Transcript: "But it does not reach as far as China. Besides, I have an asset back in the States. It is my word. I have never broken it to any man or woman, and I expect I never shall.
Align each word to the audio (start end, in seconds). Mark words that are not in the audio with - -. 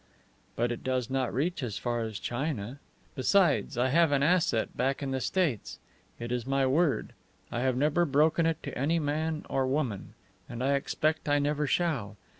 "But 0.55 0.71
it 0.71 0.83
does 0.83 1.11
not 1.11 1.31
reach 1.31 1.61
as 1.61 1.77
far 1.77 2.01
as 2.01 2.17
China. 2.17 2.79
Besides, 3.13 3.77
I 3.77 3.89
have 3.89 4.11
an 4.11 4.23
asset 4.23 4.75
back 4.75 5.03
in 5.03 5.11
the 5.11 5.21
States. 5.21 5.77
It 6.17 6.31
is 6.31 6.47
my 6.47 6.65
word. 6.65 7.13
I 7.51 7.59
have 7.59 7.77
never 7.77 8.03
broken 8.05 8.47
it 8.47 8.63
to 8.63 8.75
any 8.75 8.97
man 8.97 9.45
or 9.47 9.67
woman, 9.67 10.15
and 10.49 10.63
I 10.63 10.73
expect 10.73 11.29
I 11.29 11.37
never 11.37 11.67
shall. 11.67 12.17